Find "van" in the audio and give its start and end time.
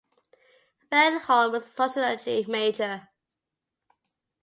0.89-1.19